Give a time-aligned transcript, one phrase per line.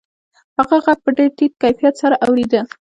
[0.57, 2.61] هغه غږ په ډېر ټیټ کیفیت سره اورېده